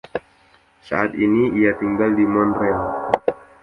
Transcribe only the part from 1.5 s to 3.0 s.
ia tinggal di Montreal.